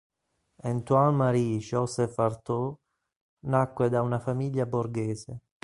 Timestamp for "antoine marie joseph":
0.69-2.17